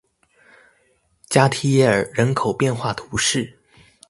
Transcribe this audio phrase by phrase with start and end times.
[1.29, 3.59] 加提耶尔人口变化图示